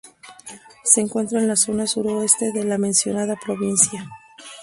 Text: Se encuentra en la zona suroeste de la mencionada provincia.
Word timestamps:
Se 0.83 0.99
encuentra 0.99 1.39
en 1.39 1.47
la 1.47 1.55
zona 1.55 1.85
suroeste 1.85 2.51
de 2.53 2.63
la 2.63 2.79
mencionada 2.79 3.35
provincia. 3.35 4.09